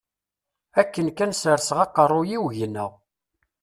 [0.81, 2.91] Akken kan serseɣ aqerruy-iw gneɣ.